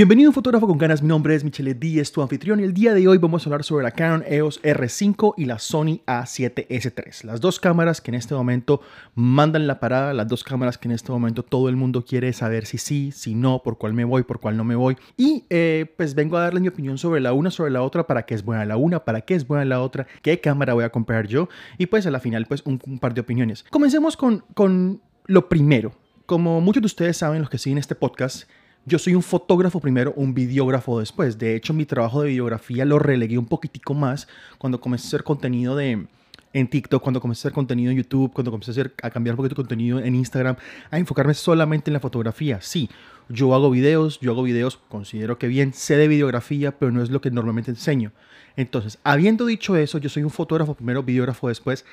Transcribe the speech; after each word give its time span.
Bienvenido 0.00 0.28
a 0.28 0.30
un 0.30 0.34
fotógrafo 0.34 0.66
con 0.66 0.78
ganas, 0.78 1.02
mi 1.02 1.08
nombre 1.08 1.34
es 1.34 1.44
Michele 1.44 1.74
Díez, 1.74 2.10
tu 2.10 2.22
anfitrión 2.22 2.58
y 2.58 2.62
el 2.62 2.72
día 2.72 2.94
de 2.94 3.06
hoy 3.06 3.18
vamos 3.18 3.44
a 3.44 3.50
hablar 3.50 3.64
sobre 3.64 3.84
la 3.84 3.90
Canon 3.90 4.24
EOS 4.26 4.62
R5 4.62 5.34
y 5.36 5.44
la 5.44 5.58
Sony 5.58 6.00
A7S3, 6.06 7.24
las 7.24 7.38
dos 7.42 7.60
cámaras 7.60 8.00
que 8.00 8.10
en 8.10 8.14
este 8.14 8.34
momento 8.34 8.80
mandan 9.14 9.66
la 9.66 9.78
parada, 9.78 10.14
las 10.14 10.26
dos 10.26 10.42
cámaras 10.42 10.78
que 10.78 10.88
en 10.88 10.92
este 10.92 11.12
momento 11.12 11.42
todo 11.42 11.68
el 11.68 11.76
mundo 11.76 12.02
quiere 12.02 12.32
saber 12.32 12.64
si 12.64 12.78
sí, 12.78 13.12
si 13.12 13.34
no, 13.34 13.62
por 13.62 13.76
cuál 13.76 13.92
me 13.92 14.06
voy, 14.06 14.22
por 14.22 14.40
cuál 14.40 14.56
no 14.56 14.64
me 14.64 14.74
voy 14.74 14.96
y 15.18 15.44
eh, 15.50 15.92
pues 15.98 16.14
vengo 16.14 16.38
a 16.38 16.44
darles 16.44 16.62
mi 16.62 16.68
opinión 16.68 16.96
sobre 16.96 17.20
la 17.20 17.34
una, 17.34 17.50
sobre 17.50 17.70
la 17.70 17.82
otra, 17.82 18.06
para 18.06 18.24
qué 18.24 18.32
es 18.32 18.42
buena 18.42 18.64
la 18.64 18.78
una, 18.78 19.04
para 19.04 19.20
qué 19.20 19.34
es 19.34 19.46
buena 19.46 19.66
la 19.66 19.82
otra, 19.82 20.06
qué 20.22 20.40
cámara 20.40 20.72
voy 20.72 20.84
a 20.84 20.88
comprar 20.88 21.26
yo 21.26 21.50
y 21.76 21.84
pues 21.84 22.06
a 22.06 22.10
la 22.10 22.20
final 22.20 22.46
pues 22.46 22.62
un, 22.64 22.80
un 22.86 22.98
par 23.00 23.12
de 23.12 23.20
opiniones. 23.20 23.66
Comencemos 23.68 24.16
con, 24.16 24.44
con 24.54 25.02
lo 25.26 25.50
primero. 25.50 25.92
Como 26.24 26.62
muchos 26.62 26.80
de 26.80 26.86
ustedes 26.86 27.18
saben, 27.18 27.40
los 27.42 27.50
que 27.50 27.58
siguen 27.58 27.76
este 27.76 27.96
podcast, 27.96 28.48
yo 28.86 28.98
soy 28.98 29.14
un 29.14 29.22
fotógrafo 29.22 29.80
primero, 29.80 30.12
un 30.16 30.34
videógrafo 30.34 31.00
después. 31.00 31.38
De 31.38 31.54
hecho, 31.54 31.74
mi 31.74 31.84
trabajo 31.84 32.22
de 32.22 32.28
videografía 32.28 32.84
lo 32.84 32.98
relegué 32.98 33.38
un 33.38 33.46
poquitico 33.46 33.94
más 33.94 34.28
cuando 34.58 34.80
comencé 34.80 35.06
a 35.06 35.08
hacer 35.08 35.24
contenido 35.24 35.76
de, 35.76 36.06
en 36.52 36.68
TikTok, 36.68 37.02
cuando 37.02 37.20
comencé 37.20 37.40
a 37.40 37.48
hacer 37.48 37.54
contenido 37.54 37.90
en 37.90 37.98
YouTube, 37.98 38.32
cuando 38.32 38.50
comencé 38.50 38.80
a, 38.80 39.06
a 39.06 39.10
cambiar 39.10 39.34
un 39.34 39.38
poquito 39.38 39.54
de 39.54 39.62
contenido 39.62 40.00
en 40.00 40.14
Instagram, 40.14 40.56
a 40.90 40.98
enfocarme 40.98 41.34
solamente 41.34 41.90
en 41.90 41.94
la 41.94 42.00
fotografía. 42.00 42.60
Sí, 42.60 42.88
yo 43.28 43.54
hago 43.54 43.70
videos, 43.70 44.18
yo 44.20 44.32
hago 44.32 44.42
videos, 44.42 44.78
considero 44.88 45.38
que 45.38 45.46
bien, 45.46 45.72
sé 45.72 45.96
de 45.96 46.08
videografía, 46.08 46.76
pero 46.76 46.90
no 46.90 47.02
es 47.02 47.10
lo 47.10 47.20
que 47.20 47.30
normalmente 47.30 47.70
enseño. 47.70 48.12
Entonces, 48.56 48.98
habiendo 49.04 49.46
dicho 49.46 49.76
eso, 49.76 49.98
yo 49.98 50.08
soy 50.08 50.24
un 50.24 50.30
fotógrafo 50.30 50.74
primero, 50.74 51.02
videógrafo 51.02 51.48
después. 51.48 51.84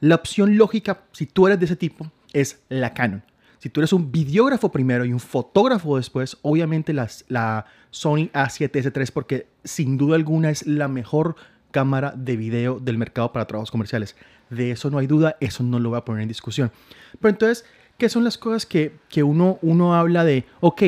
La 0.00 0.16
opción 0.16 0.58
lógica, 0.58 1.04
si 1.12 1.26
tú 1.26 1.46
eres 1.46 1.58
de 1.58 1.64
ese 1.64 1.76
tipo, 1.76 2.10
es 2.32 2.62
la 2.68 2.92
Canon. 2.92 3.22
Si 3.64 3.70
tú 3.70 3.80
eres 3.80 3.94
un 3.94 4.12
videógrafo 4.12 4.70
primero 4.70 5.06
y 5.06 5.14
un 5.14 5.20
fotógrafo 5.20 5.96
después, 5.96 6.36
obviamente 6.42 6.92
las, 6.92 7.24
la 7.28 7.64
Sony 7.90 8.28
A7S3 8.34 9.10
porque 9.10 9.46
sin 9.64 9.96
duda 9.96 10.16
alguna 10.16 10.50
es 10.50 10.66
la 10.66 10.86
mejor 10.86 11.34
cámara 11.70 12.12
de 12.14 12.36
video 12.36 12.78
del 12.78 12.98
mercado 12.98 13.32
para 13.32 13.46
trabajos 13.46 13.70
comerciales. 13.70 14.16
De 14.50 14.70
eso 14.70 14.90
no 14.90 14.98
hay 14.98 15.06
duda, 15.06 15.38
eso 15.40 15.62
no 15.62 15.78
lo 15.78 15.88
voy 15.88 15.96
a 15.96 16.04
poner 16.04 16.20
en 16.20 16.28
discusión. 16.28 16.72
Pero 17.18 17.30
entonces, 17.30 17.64
¿qué 17.96 18.10
son 18.10 18.22
las 18.22 18.36
cosas 18.36 18.66
que, 18.66 18.98
que 19.08 19.22
uno, 19.22 19.58
uno 19.62 19.94
habla 19.94 20.24
de, 20.24 20.44
ok, 20.60 20.82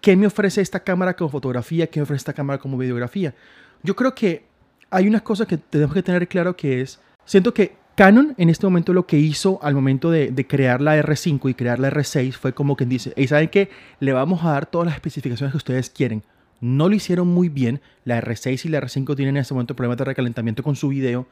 ¿qué 0.00 0.14
me 0.14 0.28
ofrece 0.28 0.60
esta 0.60 0.84
cámara 0.84 1.16
como 1.16 1.30
fotografía? 1.30 1.88
¿Qué 1.88 1.98
me 1.98 2.04
ofrece 2.04 2.18
esta 2.18 2.32
cámara 2.32 2.60
como 2.60 2.78
videografía? 2.78 3.34
Yo 3.82 3.96
creo 3.96 4.14
que 4.14 4.44
hay 4.88 5.08
una 5.08 5.18
cosa 5.18 5.46
que 5.46 5.56
tenemos 5.56 5.92
que 5.92 6.02
tener 6.04 6.28
claro 6.28 6.54
que 6.54 6.80
es, 6.80 7.00
siento 7.24 7.52
que 7.52 7.79
Canon 8.00 8.32
en 8.38 8.48
este 8.48 8.64
momento 8.64 8.94
lo 8.94 9.06
que 9.06 9.18
hizo 9.18 9.58
al 9.62 9.74
momento 9.74 10.10
de, 10.10 10.46
crear 10.48 10.80
la 10.80 10.98
R5 10.98 11.50
y 11.50 11.52
crear 11.52 11.78
la 11.78 11.90
R6 11.90 12.32
fue 12.32 12.54
como 12.54 12.74
quien 12.74 12.88
dice, 12.88 13.12
y 13.14 13.26
saben 13.26 13.50
que 13.50 13.68
le 13.98 14.14
vamos 14.14 14.42
a 14.42 14.52
dar 14.52 14.64
todas 14.64 14.86
las 14.86 14.94
especificaciones 14.94 15.52
que 15.52 15.58
ustedes 15.58 15.90
quieren. 15.90 16.22
No 16.62 16.88
lo 16.88 16.94
hicieron 16.94 17.28
muy 17.28 17.50
bien. 17.50 17.82
La 18.06 18.18
R6 18.22 18.64
y 18.64 18.68
la 18.70 18.80
R5 18.80 19.16
tienen 19.16 19.36
en 19.36 19.42
este 19.42 19.52
momento 19.52 19.76
problemas 19.76 19.98
de 19.98 20.06
recalentamiento 20.06 20.62
con 20.62 20.76
su 20.76 20.88
video, 20.88 21.26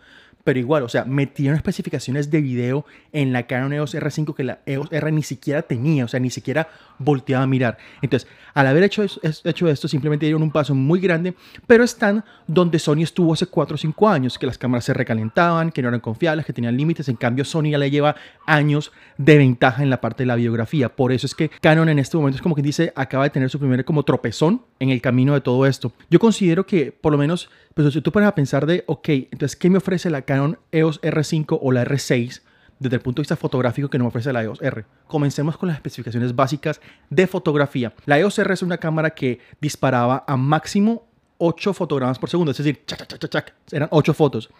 pero 0.45 0.59
igual, 0.59 0.83
o 0.83 0.89
sea, 0.89 1.05
metieron 1.05 1.57
especificaciones 1.57 2.31
de 2.31 2.41
video 2.41 2.87
en 3.13 3.33
la 3.33 3.47
Canon 3.47 3.73
EOS 3.73 3.95
R5 3.95 4.35
que 4.35 4.45
la 4.45 4.61
EOS 4.67 4.89
R 4.91 5.13
ni 5.13 5.23
siquiera 5.23 5.63
tenía, 5.63 6.05
o 6.05 6.09
sea, 6.09 6.21
ni 6.21 6.31
siquiera 6.31 6.69
volteaba 6.99 7.45
a 7.45 7.47
mirar. 7.47 7.79
Entonces, 8.03 8.29
al 8.55 8.67
haber 8.67 8.83
hecho, 8.83 9.05
hecho 9.23 9.69
esto, 9.69 9.89
simplemente 9.89 10.27
dieron 10.27 10.43
un 10.43 10.51
paso 10.51 10.75
muy 10.75 11.01
grande, 11.01 11.35
pero 11.67 11.85
están 11.85 12.25
donde 12.47 12.79
Sony 12.79 13.03
estuvo 13.03 13.33
hace 13.33 13.47
4 13.47 13.75
o 13.75 13.79
5 13.79 14.09
años, 14.09 14.39
que 14.39 14.47
las 14.47 14.59
cámaras 14.59 14.85
se 14.85 14.95
recalentaban, 14.95 15.71
que 15.71 15.83
no 15.83 15.89
eran 15.89 16.01
confiables, 16.01 16.47
que 16.47 16.53
tenían 16.53 16.77
límites. 16.77 17.09
En 17.09 17.17
cambio, 17.17 17.45
Sony 17.45 17.71
ya 17.71 17.79
le 17.79 17.91
lleva 17.91 18.17
años 18.47 18.91
de 19.17 19.39
ventaja 19.39 19.83
en 19.83 19.91
la 19.91 20.01
parte 20.01 20.23
de 20.23 20.27
la 20.27 20.37
biografía. 20.37 20.89
Por 20.89 21.13
eso 21.13 21.27
es 21.27 21.35
que 21.35 21.51
Canon 21.61 21.89
en 21.89 21.99
este 21.99 22.17
momento 22.17 22.37
es 22.37 22.43
como 22.43 22.55
que 22.55 22.63
dice, 22.63 22.93
acaba 22.97 23.25
de 23.25 23.31
tener 23.31 23.51
su 23.51 23.59
primer 23.59 23.85
como 23.85 24.03
tropezón 24.03 24.63
en 24.81 24.91
el 24.91 25.01
camino 25.01 25.35
de 25.35 25.41
todo 25.41 25.67
esto. 25.67 25.93
Yo 26.11 26.19
considero 26.19 26.67
que, 26.67 26.91
por 26.91 27.13
lo 27.13 27.19
menos, 27.19 27.51
pues 27.75 27.93
si 27.93 28.01
tú 28.01 28.11
pones 28.11 28.29
a 28.29 28.35
pensar 28.35 28.67
de, 28.67 28.83
ok, 28.87 29.09
entonces, 29.09 29.57
¿qué 29.57 29.71
me 29.71 29.79
ofrece 29.79 30.11
la 30.11 30.23
Canon 30.29 30.59
EOS 30.73 31.01
R5 31.01 31.59
o 31.59 31.73
la 31.73 31.87
R6? 31.87 32.43
desde 32.81 32.97
el 32.97 33.03
punto 33.03 33.21
de 33.21 33.23
vista 33.23 33.35
fotográfico 33.35 33.89
que 33.89 33.99
nos 33.99 34.09
ofrece 34.09 34.31
la 34.33 34.43
EOS 34.45 34.61
R. 34.61 34.85
Comencemos 35.07 35.57
con 35.57 35.69
las 35.69 35.79
especificaciones 35.79 36.37
básicas 36.37 36.81
de 37.11 37.27
fotografía. 37.27 37.95
La 38.05 38.19
EOS 38.21 38.39
R 38.39 38.55
es 38.55 38.63
una 38.63 38.77
cámara 38.77 39.11
que 39.11 39.41
disparaba 39.61 40.25
a 40.29 40.37
máximo 40.37 41.09
8 41.39 41.73
fotogramas 41.73 42.19
por 42.19 42.29
segundo, 42.29 42.53
es 42.53 42.59
decir, 42.59 42.85
eran 43.73 43.89
8 43.91 44.15
fotos. 44.15 44.51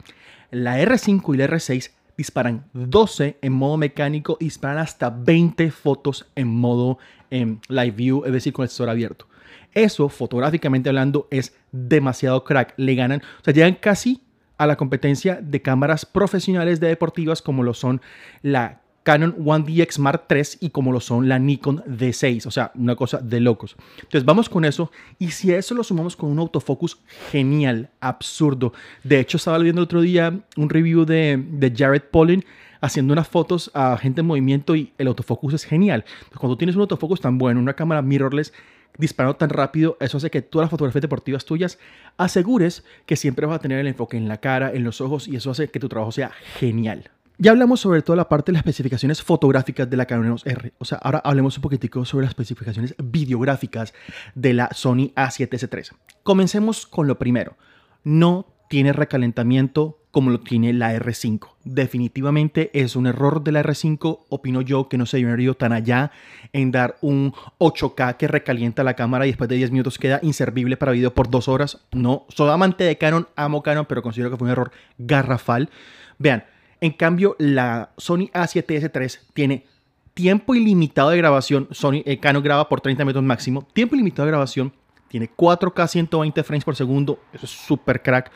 La 0.51 0.81
R5 0.81 1.35
y 1.35 1.37
la 1.37 1.47
R6 1.47 1.91
disparan 2.17 2.65
12 2.73 3.39
en 3.43 3.53
modo 3.53 3.77
mecánico 3.77 4.39
y 4.41 4.47
disparan 4.47 4.79
hasta 4.79 5.11
20 5.11 5.71
fotos 5.71 6.27
en 6.35 6.49
modo 6.49 6.99
em, 7.31 7.61
live 7.69 7.93
view, 7.93 8.25
es 8.25 8.33
decir, 8.33 8.55
con 8.55 8.63
el 8.65 8.71
sensor 8.71 8.89
abierto. 8.89 9.29
Eso, 9.75 10.09
fotográficamente 10.09 10.89
hablando, 10.89 11.29
es 11.31 11.55
demasiado 11.71 12.43
crack. 12.43 12.73
Le 12.79 12.95
ganan, 12.95 13.21
o 13.21 13.45
sea, 13.45 13.53
llegan 13.53 13.75
casi 13.75 14.23
a 14.59 14.67
la 14.67 14.77
competencia 14.77 15.39
de 15.41 15.63
cámaras 15.63 16.05
profesionales 16.05 16.81
de 16.81 16.89
deportivas 16.89 17.41
como 17.41 17.63
lo 17.63 17.75
son 17.75 18.01
la 18.43 18.81
Canon 19.09 19.35
1DX 19.39 19.99
Mark 20.01 20.25
III 20.29 20.43
y 20.61 20.69
como 20.69 20.93
lo 20.93 21.01
son 21.01 21.31
la 21.31 21.39
Nikon 21.39 21.83
D6, 21.85 22.45
o 22.45 22.51
sea, 22.51 22.73
una 22.75 22.95
cosa 22.95 23.19
de 23.19 23.41
locos. 23.41 23.75
Entonces 23.97 24.27
vamos 24.27 24.51
con 24.51 24.67
eso 24.67 24.93
y 25.19 25.31
si 25.31 25.51
a 25.51 25.57
eso 25.59 25.75
lo 25.75 25.83
sumamos 25.83 26.15
con 26.15 26.31
un 26.31 26.39
autofocus 26.39 26.99
genial, 27.31 27.89
absurdo. 28.01 28.75
De 29.05 29.19
hecho, 29.19 29.39
estaba 29.39 29.57
viendo 29.59 29.81
el 29.81 29.85
otro 29.85 30.03
día 30.03 30.39
un 30.59 30.69
review 30.69 31.07
de, 31.07 31.43
de 31.43 31.73
Jared 31.75 32.03
Polin 32.11 32.45
haciendo 32.83 33.13
unas 33.13 33.29
fotos 33.29 33.71
a 33.73 33.97
gente 33.97 34.21
en 34.21 34.27
movimiento 34.27 34.77
y 34.77 34.93
el 34.99 35.07
autofocus 35.07 35.55
es 35.55 35.65
genial. 35.65 36.05
cuando 36.39 36.59
tienes 36.59 36.77
un 36.77 36.83
autofocus 36.83 37.21
tan 37.21 37.39
bueno, 37.39 37.61
una 37.61 37.75
cámara 37.75 38.03
mirrorless, 38.03 38.53
disparando 38.97 39.37
tan 39.37 39.51
rápido, 39.51 39.97
eso 40.01 40.17
hace 40.17 40.31
que 40.31 40.43
todas 40.43 40.65
las 40.65 40.71
fotografías 40.71 41.03
deportivas 41.03 41.45
tuyas 41.45 41.79
asegures 42.17 42.85
que 43.07 43.17
siempre 43.17 43.47
vas 43.47 43.57
a 43.57 43.61
tener 43.61 43.79
el 43.79 43.87
enfoque 43.87 44.17
en 44.17 44.29
la 44.29 44.39
cara, 44.39 44.73
en 44.73 44.85
los 44.85 45.01
ojos 45.01 45.29
y 45.29 45.37
eso 45.37 45.51
hace 45.51 45.69
que 45.69 45.81
tu 45.81 45.89
trabajo 45.89 46.13
sea 46.13 46.31
genial. 46.59 47.11
Ya 47.41 47.53
hablamos 47.53 47.79
sobre 47.79 48.03
toda 48.03 48.17
la 48.17 48.29
parte 48.29 48.51
de 48.51 48.55
las 48.55 48.61
especificaciones 48.61 49.23
fotográficas 49.23 49.89
de 49.89 49.97
la 49.97 50.07
Canon 50.07 50.27
EOS 50.27 50.45
R. 50.45 50.73
O 50.79 50.85
sea, 50.85 50.99
ahora 50.99 51.21
hablemos 51.25 51.57
un 51.57 51.63
poquitico 51.63 52.05
sobre 52.05 52.25
las 52.25 52.33
especificaciones 52.33 52.97
videográficas 52.99 53.95
de 54.35 54.55
la 54.55 54.71
Sony 54.73 55.13
A7S3. 55.15 55.93
Comencemos 56.25 56.85
con 56.85 57.07
lo 57.07 57.17
primero. 57.17 57.57
No 58.03 58.58
tiene 58.69 58.93
recalentamiento 58.93 59.99
como 60.11 60.31
lo 60.31 60.41
tiene 60.41 60.73
la 60.73 60.95
R5. 60.95 61.49
Definitivamente 61.65 62.71
es 62.73 62.97
un 62.97 63.07
error 63.07 63.45
de 63.45 63.53
la 63.53 63.63
R5, 63.63 64.21
opino 64.29 64.63
yo, 64.63 64.89
que 64.89 64.99
no 64.99 65.07
se 65.07 65.19
ha 65.19 65.21
ido 65.21 65.55
tan 65.55 65.73
allá 65.73 66.11
en 66.53 66.71
dar 66.71 66.97
un 67.03 67.33
8K 67.59 68.17
que 68.17 68.27
recalienta 68.27 68.83
la 68.83 68.95
cámara 68.95 69.27
y 69.27 69.31
después 69.31 69.49
de 69.49 69.57
10 69.57 69.71
minutos 69.71 69.99
queda 69.99 70.19
inservible 70.23 70.77
para 70.77 70.93
video 70.93 71.13
por 71.13 71.31
2 71.31 71.49
horas. 71.49 71.79
No, 71.93 72.27
soy 72.29 72.51
amante 72.51 72.85
de 72.85 72.97
Canon, 72.97 73.29
amo 73.37 73.63
Canon, 73.63 73.87
pero 73.87 74.03
considero 74.03 74.31
que 74.31 74.37
fue 74.37 74.47
un 74.47 74.53
error 74.53 74.73
garrafal. 74.97 75.71
Vean, 76.19 76.45
en 76.81 76.93
cambio, 76.93 77.37
la 77.39 77.91
Sony 77.97 78.31
A7S3 78.33 79.21
tiene 79.35 79.67
tiempo 80.15 80.55
ilimitado 80.55 81.11
de 81.11 81.17
grabación. 81.19 81.69
Sony 81.71 82.03
eh, 82.05 82.19
Canon 82.19 82.43
graba 82.43 82.69
por 82.69 82.81
30 82.81 83.05
minutos 83.05 83.23
máximo. 83.23 83.69
Tiempo 83.73 83.95
ilimitado 83.95 84.27
de 84.27 84.33
grabación. 84.33 84.73
Tiene 85.09 85.31
4K 85.35 85.89
120 85.89 86.45
frames 86.45 86.65
por 86.65 86.77
segundo. 86.77 87.19
Eso 87.33 87.47
es 87.47 87.53
súper 87.53 88.03
crack 88.03 88.31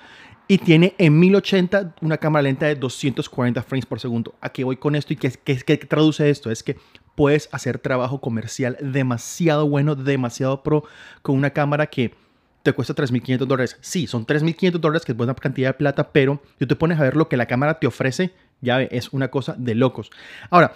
y 0.49 0.59
tiene 0.59 0.95
en 0.99 1.19
1080 1.19 1.95
una 2.01 2.19
cámara 2.19 2.43
lenta 2.43 2.67
de 2.67 2.75
240 2.75 3.63
frames 3.63 3.87
por 3.87 4.01
segundo. 4.01 4.35
¿A 4.41 4.51
qué 4.51 4.65
voy 4.65 4.77
con 4.77 4.95
esto 4.95 5.13
y 5.13 5.17
qué, 5.17 5.31
qué, 5.31 5.77
traduce 5.79 6.29
esto? 6.29 6.51
Es 6.51 6.63
que 6.63 6.77
puedes 7.15 7.49
hacer 7.53 7.79
trabajo 7.79 8.21
comercial 8.21 8.77
demasiado 8.81 9.69
bueno, 9.69 9.95
demasiado 9.95 10.63
pro 10.63 10.85
con 11.23 11.37
una 11.37 11.51
cámara 11.51 11.87
que 11.87 12.15
te 12.63 12.73
cuesta 12.73 12.95
3.500 12.95 13.39
dólares. 13.47 13.79
Sí, 13.81 14.07
son 14.07 14.27
3.500 14.27 14.73
dólares, 14.73 15.05
que 15.05 15.13
es 15.13 15.19
buena 15.19 15.35
cantidad 15.35 15.71
de 15.71 15.75
plata, 15.75 16.13
pero 16.13 16.43
tú 16.59 16.67
te 16.67 16.77
pones 16.77 16.99
a 16.99 17.03
ver 17.03 17.17
lo 17.17 17.29
que 17.29 17.37
la 17.37 17.47
cámara 17.47 17.79
te 17.79 17.87
ofrece, 17.87 18.35
ya 18.61 18.83
es 18.83 19.13
una 19.13 19.29
cosa 19.29 19.55
de 19.57 19.75
locos. 19.75 20.11
Ahora, 20.51 20.75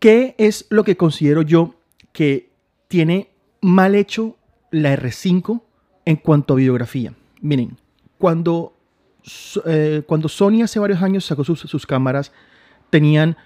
¿qué 0.00 0.34
es 0.38 0.66
lo 0.70 0.84
que 0.84 0.96
considero 0.96 1.42
yo 1.42 1.74
que 2.12 2.50
tiene 2.88 3.30
mal 3.60 3.94
hecho 3.94 4.37
la 4.70 4.94
R5 4.96 5.62
en 6.04 6.16
cuanto 6.16 6.54
a 6.54 6.56
videografía? 6.56 7.14
Miren, 7.40 7.76
cuando 8.18 8.78
eh, 9.66 10.02
cuando 10.06 10.28
Sony 10.28 10.62
hace 10.62 10.78
varios 10.78 11.02
años 11.02 11.24
sacó 11.24 11.44
sus, 11.44 11.86
cámaras, 11.86 12.32
tenían 12.90 13.36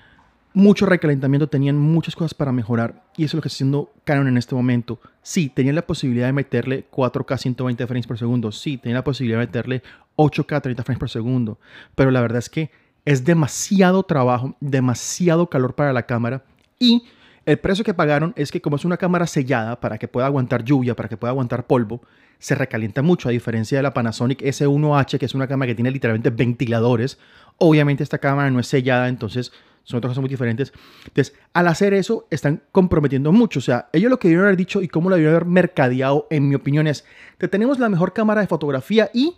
mucho 0.54 0.86
recalentamiento, 0.86 1.48
tenían 1.48 1.78
muchas 1.78 2.14
cosas 2.14 2.34
para 2.34 2.52
mejorar. 2.52 3.02
Y 3.16 3.24
eso 3.24 3.30
es 3.30 3.34
lo 3.34 3.42
que 3.42 3.48
está 3.48 3.56
haciendo 3.56 3.92
Canon 4.04 4.28
en 4.28 4.36
este 4.36 4.54
momento. 4.54 5.00
Sí, 5.22 5.48
tenían 5.48 5.74
la 5.74 5.86
posibilidad 5.86 6.26
de 6.26 6.32
meterle 6.32 6.86
4K 6.90 7.38
120 7.38 7.86
frames 7.86 8.06
por 8.06 8.18
segundo. 8.18 8.52
Sí, 8.52 8.76
tenían 8.76 8.96
la 8.96 9.04
posibilidad 9.04 9.40
de 9.40 9.46
meterle 9.46 9.82
8K 10.16 10.62
30 10.62 10.82
frames 10.84 10.98
por 10.98 11.10
segundo. 11.10 11.58
Pero 11.94 12.10
la 12.10 12.20
verdad 12.20 12.38
es 12.38 12.50
que 12.50 12.70
es 13.04 13.24
demasiado 13.24 14.02
trabajo, 14.02 14.56
demasiado 14.60 15.48
calor 15.48 15.74
para 15.74 15.92
la 15.92 16.04
cámara. 16.04 16.44
Y 16.78 17.04
el 17.44 17.58
precio 17.58 17.84
que 17.84 17.94
pagaron 17.94 18.32
es 18.36 18.52
que 18.52 18.60
como 18.60 18.76
es 18.76 18.84
una 18.84 18.96
cámara 18.96 19.26
sellada 19.26 19.80
para 19.80 19.98
que 19.98 20.08
pueda 20.08 20.26
aguantar 20.26 20.64
lluvia, 20.64 20.94
para 20.94 21.08
que 21.08 21.16
pueda 21.16 21.30
aguantar 21.30 21.66
polvo, 21.66 22.02
se 22.38 22.54
recalienta 22.54 23.02
mucho, 23.02 23.28
a 23.28 23.32
diferencia 23.32 23.78
de 23.78 23.82
la 23.82 23.94
Panasonic 23.94 24.42
S1H, 24.42 25.18
que 25.18 25.26
es 25.26 25.34
una 25.34 25.46
cámara 25.46 25.68
que 25.68 25.74
tiene 25.74 25.90
literalmente 25.90 26.30
ventiladores. 26.30 27.18
Obviamente 27.58 28.02
esta 28.02 28.18
cámara 28.18 28.50
no 28.50 28.58
es 28.58 28.66
sellada, 28.66 29.08
entonces 29.08 29.52
son 29.84 29.98
otras 29.98 30.10
cosas 30.10 30.22
muy 30.22 30.28
diferentes. 30.28 30.72
Entonces, 31.06 31.34
al 31.52 31.68
hacer 31.68 31.94
eso, 31.94 32.26
están 32.30 32.62
comprometiendo 32.72 33.32
mucho. 33.32 33.58
O 33.60 33.62
sea, 33.62 33.88
ellos 33.92 34.10
lo 34.10 34.18
que 34.18 34.28
debieron 34.28 34.46
haber 34.46 34.56
dicho 34.56 34.82
y 34.82 34.88
cómo 34.88 35.08
lo 35.08 35.16
debieron 35.16 35.36
haber 35.36 35.48
mercadeado, 35.48 36.26
en 36.30 36.48
mi 36.48 36.54
opinión, 36.54 36.86
es, 36.86 37.04
que 37.38 37.48
tenemos 37.48 37.78
la 37.78 37.88
mejor 37.88 38.12
cámara 38.12 38.40
de 38.40 38.46
fotografía 38.46 39.10
y 39.12 39.36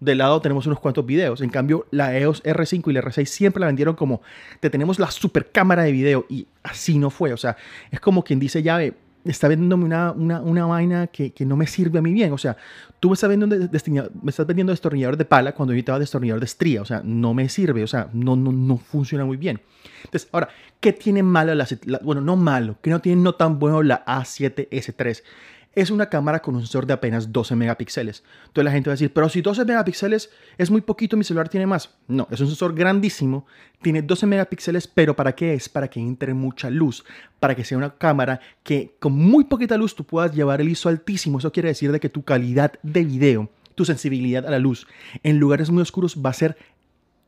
de 0.00 0.14
lado 0.14 0.40
tenemos 0.40 0.66
unos 0.66 0.80
cuantos 0.80 1.06
videos. 1.06 1.40
En 1.40 1.50
cambio, 1.50 1.86
la 1.90 2.16
EOS 2.16 2.42
R5 2.42 2.90
y 2.90 2.92
la 2.92 3.02
R6 3.02 3.24
siempre 3.26 3.60
la 3.60 3.66
vendieron 3.66 3.94
como, 3.94 4.20
te 4.60 4.70
tenemos 4.70 4.98
la 4.98 5.10
super 5.10 5.50
cámara 5.50 5.82
de 5.84 5.92
video 5.92 6.26
y 6.28 6.46
así 6.62 6.98
no 6.98 7.10
fue. 7.10 7.32
O 7.32 7.36
sea, 7.36 7.56
es 7.90 8.00
como 8.00 8.22
quien 8.22 8.38
dice, 8.38 8.62
ya 8.62 8.76
ve, 8.76 8.94
está 9.24 9.48
vendiéndome 9.48 9.84
una, 9.84 10.12
una, 10.12 10.40
una 10.40 10.66
vaina 10.66 11.06
que, 11.06 11.32
que, 11.32 11.44
no 11.44 11.56
me 11.56 11.66
sirve 11.66 11.98
a 11.98 12.02
mí 12.02 12.12
bien. 12.12 12.32
O 12.32 12.38
sea, 12.38 12.56
tú 13.00 13.08
me 13.08 13.14
estás 13.14 13.30
vendiendo, 13.30 13.56
me 13.56 14.30
estás 14.30 14.46
vendiendo 14.46 14.72
destornillador 14.72 15.16
de 15.16 15.24
pala 15.24 15.52
cuando 15.52 15.72
yo 15.72 15.78
estaba 15.78 15.98
destornillador 15.98 16.40
de 16.40 16.46
estría. 16.46 16.82
O 16.82 16.84
sea, 16.84 17.00
no 17.02 17.34
me 17.34 17.48
sirve. 17.48 17.82
O 17.82 17.86
sea, 17.86 18.08
no, 18.12 18.36
no, 18.36 18.52
no 18.52 18.76
funciona 18.76 19.24
muy 19.24 19.36
bien. 19.36 19.60
Entonces, 20.04 20.28
ahora, 20.32 20.48
¿qué 20.80 20.92
tiene 20.92 21.22
malo 21.22 21.54
la, 21.54 21.66
la 21.84 22.00
bueno, 22.02 22.20
no 22.20 22.36
malo, 22.36 22.76
que 22.82 22.90
no 22.90 23.00
tiene 23.00 23.22
no 23.22 23.34
tan 23.34 23.58
bueno 23.58 23.82
la 23.82 24.04
A7S3? 24.04 25.22
Es 25.76 25.90
una 25.90 26.08
cámara 26.08 26.40
con 26.40 26.56
un 26.56 26.62
sensor 26.62 26.86
de 26.86 26.94
apenas 26.94 27.30
12 27.30 27.54
megapíxeles. 27.54 28.24
Entonces 28.46 28.64
la 28.64 28.72
gente 28.72 28.88
va 28.88 28.92
a 28.92 28.96
decir, 28.96 29.12
pero 29.12 29.28
si 29.28 29.42
12 29.42 29.66
megapíxeles 29.66 30.30
es 30.56 30.70
muy 30.70 30.80
poquito, 30.80 31.18
mi 31.18 31.22
celular 31.22 31.50
tiene 31.50 31.66
más. 31.66 31.90
No, 32.08 32.26
es 32.30 32.40
un 32.40 32.46
sensor 32.46 32.74
grandísimo, 32.74 33.46
tiene 33.82 34.00
12 34.00 34.26
megapíxeles, 34.26 34.88
pero 34.88 35.14
¿para 35.14 35.34
qué 35.34 35.52
es? 35.52 35.68
Para 35.68 35.88
que 35.88 36.00
entre 36.00 36.32
mucha 36.32 36.70
luz, 36.70 37.04
para 37.38 37.54
que 37.54 37.62
sea 37.62 37.76
una 37.76 37.94
cámara 37.94 38.40
que 38.62 38.96
con 38.98 39.12
muy 39.12 39.44
poquita 39.44 39.76
luz 39.76 39.94
tú 39.94 40.04
puedas 40.04 40.34
llevar 40.34 40.62
el 40.62 40.70
ISO 40.70 40.88
altísimo. 40.88 41.38
Eso 41.38 41.52
quiere 41.52 41.68
decir 41.68 41.92
de 41.92 42.00
que 42.00 42.08
tu 42.08 42.22
calidad 42.22 42.72
de 42.82 43.04
video, 43.04 43.50
tu 43.74 43.84
sensibilidad 43.84 44.46
a 44.46 44.50
la 44.50 44.58
luz 44.58 44.86
en 45.22 45.38
lugares 45.38 45.70
muy 45.70 45.82
oscuros 45.82 46.16
va 46.24 46.30
a 46.30 46.32
ser 46.32 46.56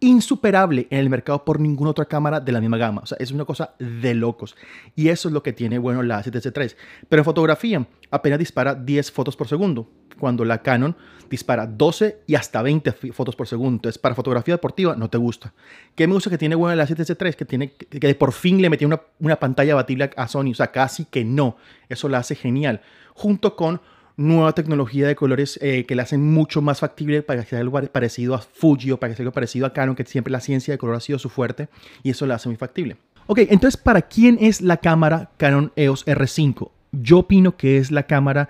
insuperable 0.00 0.86
en 0.90 0.98
el 0.98 1.10
mercado 1.10 1.44
por 1.44 1.60
ninguna 1.60 1.90
otra 1.90 2.04
cámara 2.04 2.40
de 2.40 2.52
la 2.52 2.60
misma 2.60 2.76
gama. 2.76 3.02
O 3.02 3.06
sea, 3.06 3.18
es 3.20 3.32
una 3.32 3.44
cosa 3.44 3.74
de 3.78 4.14
locos. 4.14 4.56
Y 4.94 5.08
eso 5.08 5.28
es 5.28 5.34
lo 5.34 5.42
que 5.42 5.52
tiene 5.52 5.78
bueno 5.78 6.02
la 6.02 6.22
A7S3. 6.22 6.76
Pero 7.08 7.20
en 7.20 7.24
fotografía 7.24 7.86
apenas 8.10 8.38
dispara 8.38 8.74
10 8.74 9.10
fotos 9.10 9.36
por 9.36 9.48
segundo, 9.48 9.90
cuando 10.18 10.44
la 10.44 10.62
Canon 10.62 10.96
dispara 11.28 11.66
12 11.66 12.22
y 12.26 12.34
hasta 12.36 12.62
20 12.62 12.92
fotos 13.12 13.36
por 13.36 13.46
segundo. 13.46 13.76
Entonces, 13.76 13.98
para 13.98 14.14
fotografía 14.14 14.54
deportiva 14.54 14.94
no 14.96 15.10
te 15.10 15.18
gusta. 15.18 15.52
¿Qué 15.94 16.06
me 16.06 16.14
gusta 16.14 16.30
que 16.30 16.38
tiene 16.38 16.54
bueno 16.54 16.76
la 16.76 16.86
A7S3? 16.86 17.34
Que, 17.34 17.44
tiene, 17.44 17.72
que 17.72 18.14
por 18.14 18.32
fin 18.32 18.62
le 18.62 18.70
metió 18.70 18.86
una, 18.86 19.00
una 19.18 19.36
pantalla 19.36 19.72
abatible 19.72 20.10
a 20.16 20.28
Sony. 20.28 20.52
O 20.52 20.54
sea, 20.54 20.68
casi 20.68 21.04
que 21.06 21.24
no. 21.24 21.56
Eso 21.88 22.08
la 22.08 22.18
hace 22.18 22.34
genial. 22.34 22.82
Junto 23.14 23.56
con 23.56 23.80
nueva 24.19 24.53
tecnología 24.53 25.06
de 25.06 25.15
colores 25.15 25.59
eh, 25.62 25.87
que 25.87 25.94
la 25.94 26.03
hacen 26.03 26.20
mucho 26.20 26.61
más 26.61 26.81
factible 26.81 27.23
para 27.23 27.43
que 27.43 27.50
sea 27.50 27.61
algo 27.61 27.81
parecido 27.91 28.35
a 28.35 28.41
Fuji 28.41 28.91
o 28.91 28.99
para 28.99 29.12
que 29.12 29.17
sea 29.17 29.23
algo 29.23 29.32
parecido 29.32 29.65
a 29.65 29.73
Canon, 29.73 29.94
que 29.94 30.05
siempre 30.05 30.32
la 30.32 30.41
ciencia 30.41 30.75
de 30.75 30.79
color 30.79 30.97
ha 30.97 31.00
sido 31.00 31.19
su 31.19 31.31
fuerte 31.31 31.69
y 32.03 32.11
eso 32.11 32.26
la 32.26 32.35
hace 32.35 32.49
muy 32.49 32.56
factible. 32.56 32.97
Ok, 33.29 33.38
entonces, 33.50 33.76
¿para 33.76 34.03
quién 34.03 34.37
es 34.41 34.61
la 34.61 34.79
cámara 34.79 35.31
Canon 35.37 35.73
EOS 35.76 36.05
R5? 36.06 36.70
Yo 36.93 37.19
opino 37.20 37.56
que 37.56 37.79
es 37.79 37.91
la 37.91 38.05
cámara 38.05 38.49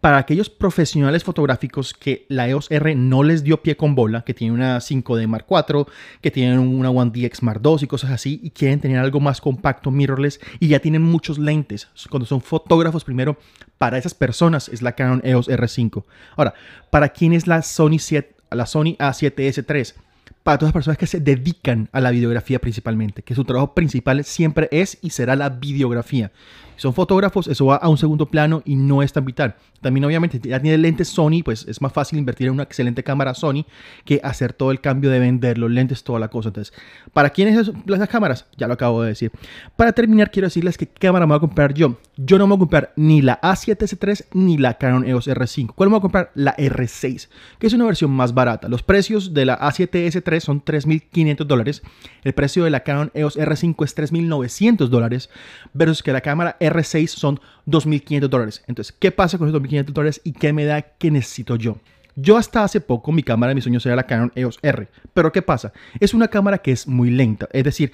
para 0.00 0.18
aquellos 0.18 0.48
profesionales 0.48 1.24
fotográficos 1.24 1.92
que 1.92 2.24
la 2.28 2.48
EOS 2.48 2.70
R 2.70 2.94
no 2.94 3.24
les 3.24 3.42
dio 3.42 3.62
pie 3.62 3.76
con 3.76 3.94
bola, 3.94 4.22
que 4.22 4.34
tienen 4.34 4.54
una 4.54 4.78
5D 4.78 5.26
Mark 5.26 5.46
IV, 5.50 5.86
que 6.20 6.30
tienen 6.30 6.60
una 6.60 6.90
One 6.90 7.10
DX 7.12 7.42
Mark 7.42 7.60
II 7.64 7.76
y 7.82 7.86
cosas 7.86 8.10
así, 8.10 8.40
y 8.42 8.50
quieren 8.50 8.80
tener 8.80 8.98
algo 8.98 9.18
más 9.18 9.40
compacto, 9.40 9.90
mirrorless, 9.90 10.40
y 10.60 10.68
ya 10.68 10.78
tienen 10.78 11.02
muchos 11.02 11.38
lentes. 11.38 11.88
Cuando 12.10 12.26
son 12.26 12.40
fotógrafos, 12.40 13.04
primero, 13.04 13.38
para 13.76 13.98
esas 13.98 14.14
personas 14.14 14.68
es 14.68 14.82
la 14.82 14.92
Canon 14.92 15.20
EOS 15.24 15.48
R5. 15.48 16.04
Ahora, 16.36 16.54
¿para 16.90 17.08
quién 17.08 17.32
es 17.32 17.46
la 17.48 17.62
Sony, 17.62 17.98
7, 17.98 18.36
la 18.52 18.66
Sony 18.66 18.96
A7S3? 18.98 19.94
Para 20.44 20.58
todas 20.58 20.68
las 20.68 20.74
personas 20.74 20.98
que 20.98 21.06
se 21.06 21.20
dedican 21.20 21.88
a 21.92 22.00
la 22.00 22.10
videografía 22.10 22.60
principalmente, 22.60 23.22
que 23.22 23.34
su 23.34 23.44
trabajo 23.44 23.74
principal 23.74 24.22
siempre 24.24 24.68
es 24.70 24.98
y 25.02 25.10
será 25.10 25.34
la 25.34 25.50
videografía 25.50 26.30
son 26.78 26.94
fotógrafos, 26.94 27.48
eso 27.48 27.66
va 27.66 27.76
a 27.76 27.88
un 27.88 27.98
segundo 27.98 28.26
plano 28.26 28.62
y 28.64 28.76
no 28.76 29.02
es 29.02 29.12
tan 29.12 29.24
vital. 29.24 29.56
También 29.80 30.04
obviamente 30.04 30.40
ya 30.42 30.60
tiene 30.60 30.78
lentes 30.78 31.08
Sony, 31.08 31.42
pues 31.44 31.66
es 31.68 31.80
más 31.80 31.92
fácil 31.92 32.18
invertir 32.18 32.48
en 32.48 32.54
una 32.54 32.62
excelente 32.62 33.04
cámara 33.04 33.34
Sony 33.34 33.64
que 34.04 34.20
hacer 34.24 34.52
todo 34.52 34.70
el 34.70 34.80
cambio 34.80 35.10
de 35.10 35.18
vender 35.20 35.58
los 35.58 35.70
lentes, 35.70 36.02
toda 36.02 36.18
la 36.18 36.28
cosa. 36.28 36.48
Entonces, 36.48 36.74
¿para 37.12 37.30
quiénes 37.30 37.66
son 37.66 37.82
las 37.86 38.08
cámaras? 38.08 38.46
Ya 38.56 38.66
lo 38.66 38.74
acabo 38.74 39.02
de 39.02 39.10
decir. 39.10 39.30
Para 39.76 39.92
terminar, 39.92 40.30
quiero 40.30 40.46
decirles 40.46 40.78
que 40.78 40.86
cámara 40.86 41.26
me 41.26 41.30
voy 41.30 41.36
a 41.36 41.40
comprar 41.40 41.74
yo. 41.74 41.98
Yo 42.16 42.38
no 42.38 42.46
me 42.46 42.50
voy 42.50 42.56
a 42.56 42.60
comprar 42.60 42.92
ni 42.96 43.22
la 43.22 43.40
A7S3 43.40 44.26
ni 44.34 44.58
la 44.58 44.74
Canon 44.74 45.06
EOS 45.06 45.28
R5. 45.28 45.72
¿Cuál 45.74 45.88
me 45.88 45.92
voy 45.92 45.98
a 45.98 46.02
comprar? 46.02 46.32
La 46.34 46.56
R6, 46.56 47.28
que 47.58 47.66
es 47.66 47.72
una 47.72 47.84
versión 47.84 48.10
más 48.10 48.34
barata. 48.34 48.68
Los 48.68 48.82
precios 48.82 49.34
de 49.34 49.44
la 49.44 49.58
A7S3 49.58 50.40
son 50.40 50.64
3.500 50.64 51.44
dólares. 51.44 51.82
El 52.24 52.34
precio 52.34 52.64
de 52.64 52.70
la 52.70 52.80
Canon 52.80 53.10
EOS 53.14 53.38
R5 53.38 53.84
es 53.84 53.96
3.900 53.96 54.88
dólares. 54.88 55.30
Versus 55.72 56.02
que 56.02 56.12
la 56.12 56.20
cámara 56.20 56.56
R6 56.72 57.08
son 57.08 57.40
2.500 57.66 58.28
dólares. 58.28 58.64
Entonces, 58.66 58.94
¿qué 58.98 59.10
pasa 59.10 59.38
con 59.38 59.48
esos 59.48 59.60
2.500 59.60 59.84
dólares 59.86 60.20
y 60.24 60.32
qué 60.32 60.52
me 60.52 60.64
da 60.64 60.82
que 60.82 61.10
necesito 61.10 61.56
yo? 61.56 61.78
Yo 62.20 62.36
hasta 62.36 62.64
hace 62.64 62.80
poco 62.80 63.12
mi 63.12 63.22
cámara 63.22 63.50
de 63.50 63.54
mis 63.54 63.64
sueños 63.64 63.86
era 63.86 63.94
la 63.94 64.02
Canon 64.02 64.32
EOS 64.34 64.58
R. 64.62 64.88
Pero 65.14 65.30
¿qué 65.30 65.40
pasa? 65.40 65.72
Es 66.00 66.14
una 66.14 66.26
cámara 66.26 66.58
que 66.58 66.72
es 66.72 66.88
muy 66.88 67.10
lenta. 67.10 67.48
Es 67.52 67.62
decir, 67.62 67.92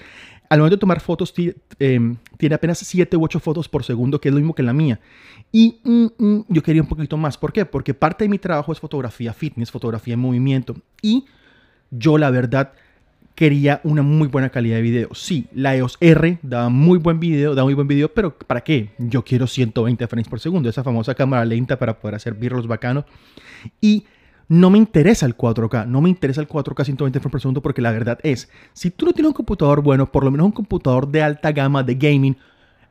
al 0.49 0.61
momento 0.61 0.76
de 0.76 0.81
tomar 0.81 1.00
fotos 1.00 1.35
em, 1.79 2.17
tiene 2.38 2.55
apenas 2.55 2.79
7 2.79 3.17
u 3.19 3.25
8 3.25 3.41
fotos 3.41 3.69
por 3.69 3.85
segundo, 3.85 4.21
que 4.21 4.29
es 4.29 4.35
lo 4.35 4.41
mismo 4.41 4.55
que 4.55 4.62
la 4.62 4.73
mía. 4.73 4.99
Y 5.53 5.81
mm, 5.85 6.06
mm, 6.17 6.44
yo 6.49 6.62
quería 6.62 6.81
un 6.81 6.88
poquito 6.88 7.19
más. 7.19 7.37
¿Por 7.37 7.53
qué? 7.53 7.67
Porque 7.67 7.93
parte 7.93 8.25
de 8.25 8.31
mi 8.31 8.38
trabajo 8.38 8.73
es 8.73 8.81
fotografía 8.81 9.35
fitness, 9.35 9.71
fotografía 9.71 10.15
en 10.15 10.21
movimiento. 10.21 10.75
Y 11.03 11.26
yo 11.91 12.17
la 12.17 12.31
verdad 12.31 12.73
quería 13.34 13.81
una 13.84 14.02
muy 14.02 14.28
buena 14.28 14.50
calidad 14.50 14.76
de 14.76 14.82
video. 14.82 15.08
Sí, 15.14 15.46
la 15.52 15.75
EOS 15.75 15.96
R 16.00 16.38
da 16.42 16.69
muy 16.69 16.98
buen 16.98 17.19
video, 17.19 17.54
da 17.54 17.64
muy 17.64 17.75
buen 17.75 17.88
video, 17.88 18.12
pero 18.12 18.36
¿para 18.38 18.62
qué? 18.62 18.90
Yo 18.98 19.25
quiero 19.25 19.46
120 19.46 20.06
frames 20.06 20.28
por 20.28 20.40
segundo, 20.40 20.69
esa 20.69 20.84
famosa 20.84 21.14
cámara 21.14 21.44
lenta 21.44 21.78
para 21.78 21.98
poder 21.98 22.14
hacer 22.14 22.36
los 22.40 22.66
bacanos. 22.66 23.04
Y 23.81 24.04
no 24.48 24.70
me 24.70 24.78
interesa 24.78 25.26
el 25.26 25.36
4K, 25.36 25.86
no 25.86 26.00
me 26.00 26.10
interesa 26.10 26.40
el 26.40 26.48
4K 26.48 26.84
120 26.84 27.19
frames 27.19 27.32
por 27.32 27.40
segundo 27.40 27.62
porque 27.62 27.82
la 27.82 27.92
verdad 27.92 28.19
es, 28.22 28.48
si 28.72 28.90
tú 28.90 29.06
no 29.06 29.12
tienes 29.12 29.28
un 29.28 29.34
computador 29.34 29.82
bueno, 29.82 30.10
por 30.10 30.25
lo 30.25 30.30
menos 30.30 30.46
un 30.46 30.52
computador 30.52 31.08
de 31.08 31.22
alta 31.22 31.50
gama 31.50 31.82
de 31.82 31.94
gaming, 31.94 32.37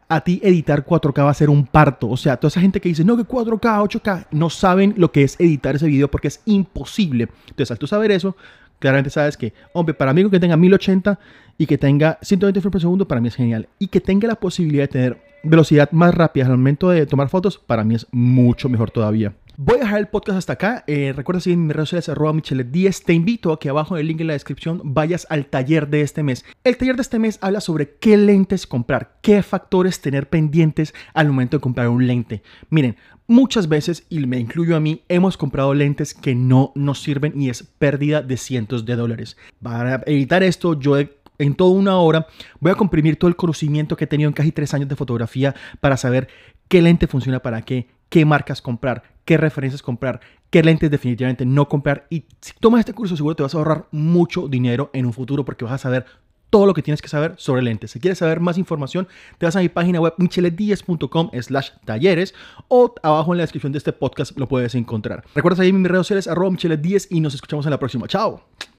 a 0.10 0.22
ti 0.22 0.40
editar 0.44 0.86
4K 0.86 1.24
va 1.24 1.32
a 1.32 1.34
ser 1.34 1.50
un 1.50 1.66
parto. 1.66 2.10
O 2.10 2.18
sea, 2.18 2.38
toda 2.38 2.50
esa 2.50 2.62
gente 2.62 2.80
que 2.82 2.90
dice, 2.90 3.04
no, 3.04 3.18
que 3.18 3.24
4K, 3.24 3.88
8K, 3.90 4.28
no 4.32 4.50
saben 4.50 4.94
lo 4.98 5.12
que 5.12 5.24
es 5.24 5.40
editar 5.40 5.76
ese 5.76 5.88
video 5.88 6.10
porque 6.10 6.28
es 6.28 6.42
imposible. 6.46 7.30
Entonces, 7.48 7.72
al 7.72 7.80
tú 7.80 7.88
saber 7.88 8.12
eso, 8.12 8.36
claramente 8.84 9.10
sabes 9.10 9.38
que, 9.38 9.54
hombre, 9.72 9.94
para 9.94 10.14
mí 10.14 10.30
que 10.30 10.42
tenga 10.42 10.58
1080 10.58 11.18
y 11.58 11.66
que 11.66 11.78
tenga 11.78 12.20
120 12.22 12.60
frames 12.60 12.72
por 12.74 12.82
segundo, 12.82 13.08
para 13.08 13.22
mí 13.22 13.30
es 13.30 13.36
genial. 13.36 13.70
Y 13.80 13.88
que 13.88 14.02
tenga 14.02 14.28
la 14.28 14.36
posibilidad 14.36 14.84
de 14.84 14.88
tener 14.90 15.22
velocidad 15.42 15.90
más 15.94 16.14
rápida 16.14 16.48
al 16.48 16.52
momento 16.52 16.90
de 16.90 17.06
tomar 17.06 17.30
fotos, 17.30 17.58
para 17.58 17.86
mí 17.86 17.96
es 17.96 18.06
mucho 18.12 18.68
mejor 18.68 18.92
todavía. 18.92 19.36
Voy 19.56 19.76
a 19.78 19.82
dejar 19.82 20.00
el 20.00 20.08
podcast 20.08 20.40
hasta 20.40 20.54
acá. 20.54 20.84
Eh, 20.88 21.14
recuerda 21.16 21.40
seguir 21.40 21.60
en 21.60 21.68
mis 21.68 21.76
redes 21.76 21.90
sociales 21.90 22.10
arroba 22.10 22.34
michelet10. 22.34 23.04
Te 23.06 23.14
invito 23.14 23.54
a 23.54 23.60
que 23.60 23.70
abajo 23.70 23.96
en 23.96 24.02
el 24.02 24.08
link 24.08 24.22
en 24.22 24.28
la 24.28 24.34
descripción 24.34 24.82
vayas 24.84 25.28
al 25.30 25.46
taller 25.46 25.90
de 25.90 26.02
este 26.02 26.24
mes. 26.24 26.44
El 26.64 26.76
taller 26.76 26.96
de 26.96 27.04
este 27.04 27.20
mes 27.20 27.38
habla 27.40 27.62
sobre 27.62 27.98
qué 27.98 28.18
lentes 28.18 28.66
comprar, 28.66 29.20
qué 29.22 29.44
factores 29.44 30.02
tener 30.02 30.28
pendientes 30.28 30.96
al 31.14 31.28
momento 31.28 31.58
de 31.58 31.62
comprar 31.62 31.90
un 31.90 32.08
lente. 32.08 32.42
Miren, 32.72 32.98
muchas 33.28 33.70
veces, 33.70 34.08
y 34.10 34.26
me 34.26 34.40
incluyo 34.40 34.76
a 34.76 34.80
mí, 34.80 35.04
hemos 35.08 35.38
comprado 35.38 35.76
lentes 35.76 36.16
que 36.16 36.34
no 36.34 36.72
nos 36.74 37.04
sirven 37.04 37.40
y 37.40 37.52
es 37.52 37.62
pérdida 37.62 38.24
de 38.24 38.38
cientos 38.38 38.86
de 38.86 38.96
dólares. 38.96 39.38
Para 39.62 40.02
evitar 40.08 40.42
esto, 40.42 40.80
yo 40.80 40.98
en 40.98 41.54
toda 41.54 41.72
una 41.72 41.98
hora 41.98 42.26
voy 42.60 42.72
a 42.72 42.76
comprimir 42.76 43.18
todo 43.18 43.28
el 43.28 43.36
conocimiento 43.36 43.96
que 43.98 44.06
he 44.06 44.08
tenido 44.08 44.30
en 44.30 44.34
casi 44.34 44.52
tres 44.52 44.74
años 44.74 44.90
de 44.90 44.96
fotografía 44.96 45.54
para 45.80 45.96
saber 45.96 46.28
qué 46.68 46.82
lente 46.82 47.06
funciona 47.06 47.40
para 47.40 47.62
qué, 47.62 47.88
qué 48.14 48.26
marcas 48.26 48.62
comprar, 48.62 49.02
qué 49.26 49.38
referencias 49.38 49.82
comprar, 49.82 50.20
qué 50.52 50.62
lentes 50.62 50.92
definitivamente 50.92 51.48
no 51.48 51.68
comprar. 51.68 52.06
Y 52.12 52.26
si 52.42 52.54
tomas 52.60 52.82
este 52.82 52.94
curso, 52.94 53.18
seguro 53.18 53.36
te 53.36 53.42
vas 53.42 53.56
a 53.56 53.58
ahorrar 53.58 53.88
mucho 53.90 54.48
dinero 54.48 54.92
en 54.94 55.08
un 55.08 55.14
futuro 55.14 55.44
porque 55.44 55.66
vas 55.66 55.74
a 55.74 55.78
saber 55.80 56.06
todo 56.52 56.68
lo 56.68 56.76
que 56.76 56.84
tienes 56.84 57.02
que 57.02 57.08
saber 57.08 57.34
sobre 57.38 57.64
lentes. 57.64 57.90
Si 57.90 58.00
quieres 58.00 58.20
saber 58.20 58.40
más 58.40 58.60
información, 58.60 59.08
te 59.40 59.48
vas 59.48 59.56
a 59.56 59.62
mi 59.62 59.70
página 59.70 60.00
web 60.00 60.14
michelet10.com 60.20 61.32
slash 61.42 61.72
talleres 61.86 62.36
o 62.68 62.94
abajo 63.02 63.34
en 63.34 63.40
la 63.40 63.46
descripción 63.46 63.72
de 63.72 63.80
este 63.80 63.94
podcast 63.94 64.38
lo 64.38 64.48
puedes 64.48 64.76
encontrar. 64.76 65.24
Recuerda 65.34 65.58
seguirme 65.58 65.78
en 65.78 65.82
mis 65.82 65.92
redes 65.92 66.06
sociales 66.06 66.28
arroba 66.28 66.52
michelet10 66.52 67.08
y 67.10 67.20
nos 67.20 67.34
escuchamos 67.34 67.66
en 67.66 67.72
la 67.72 67.80
próxima. 67.80 68.08
Chao. 68.08 68.44